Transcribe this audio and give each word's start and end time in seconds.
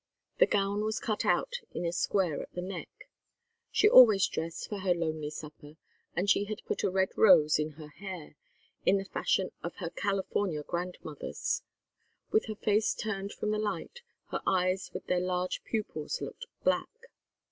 The 0.39 0.47
gown 0.47 0.83
was 0.83 0.99
cut 0.99 1.25
out 1.27 1.57
in 1.75 1.85
a 1.85 1.91
square 1.93 2.41
at 2.41 2.51
the 2.53 2.61
neck; 2.63 2.89
she 3.69 3.87
always 3.87 4.25
dressed 4.25 4.67
for 4.67 4.79
her 4.79 4.95
lonely 4.95 5.29
supper, 5.29 5.75
and 6.15 6.27
she 6.27 6.45
had 6.45 6.65
put 6.65 6.81
a 6.81 6.89
red 6.89 7.09
rose 7.15 7.59
in 7.59 7.73
her 7.73 7.89
hair, 7.89 8.35
in 8.83 8.97
the 8.97 9.05
fashion 9.05 9.51
of 9.61 9.75
her 9.75 9.91
California 9.91 10.63
grandmothers. 10.63 11.61
With 12.31 12.45
her 12.47 12.55
face 12.55 12.95
turned 12.95 13.31
from 13.31 13.51
the 13.51 13.59
light, 13.59 14.01
her 14.31 14.41
eyes 14.47 14.89
with 14.91 15.05
their 15.05 15.21
large 15.21 15.63
pupils 15.65 16.19
looked 16.19 16.47
black. 16.63 16.89